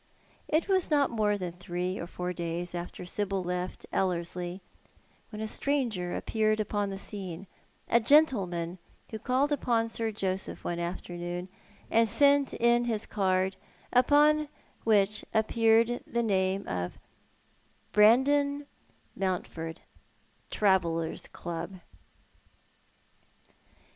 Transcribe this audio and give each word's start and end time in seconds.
It 0.47 0.67
was 0.67 0.89
not 0.89 1.11
more 1.11 1.37
than 1.37 1.51
three 1.53 1.99
or 1.99 2.07
four 2.07 2.33
days 2.33 2.73
after 2.73 3.05
Sibyl 3.05 3.43
left 3.43 3.85
Ellerslie, 3.93 4.59
when 5.29 5.43
a 5.43 5.47
stranger 5.47 6.15
appeared 6.15 6.59
upon 6.59 6.89
the 6.89 6.97
scene; 6.97 7.45
a 7.87 7.99
gentle 7.99 8.47
man 8.47 8.79
who 9.11 9.19
called 9.19 9.51
upon 9.51 9.89
Sir 9.89 10.09
Joseph 10.09 10.63
one 10.63 10.79
afternoon, 10.79 11.49
and 11.91 12.09
sent 12.09 12.55
in 12.55 12.85
his 12.85 13.05
card, 13.05 13.57
upon 13.93 14.49
which 14.85 15.23
appeared 15.35 16.03
the 16.07 16.23
name 16.23 16.67
of 16.67 16.97
Brandon 17.91 18.65
Mountford, 19.15 19.81
Travellers' 20.49 21.27
Club. 21.27 21.73